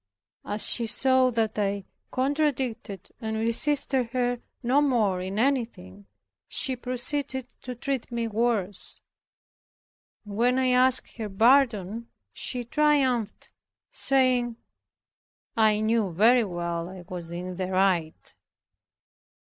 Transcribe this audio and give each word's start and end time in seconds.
As 0.43 0.65
she 0.67 0.87
saw 0.87 1.29
that 1.29 1.59
I 1.59 1.83
contradicted 2.09 3.11
and 3.21 3.37
resisted 3.37 4.07
her 4.13 4.41
no 4.63 4.81
more 4.81 5.21
in 5.21 5.37
anything, 5.37 6.07
she 6.47 6.75
proceeded 6.75 7.47
to 7.61 7.75
treat 7.75 8.11
me 8.11 8.27
worse. 8.27 8.99
And 10.25 10.37
when 10.37 10.57
I 10.57 10.69
asked 10.71 11.17
her 11.17 11.29
pardon 11.29 12.07
she 12.33 12.63
triumphed, 12.63 13.51
saying, 13.91 14.55
"I 15.55 15.81
knew 15.81 16.11
very 16.11 16.45
well 16.45 16.89
I 16.89 17.03
was 17.07 17.29
in 17.29 17.57
the 17.57 17.67
right." 17.67 18.33